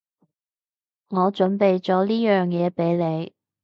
[1.09, 3.35] 我準備咗呢樣嘢畀你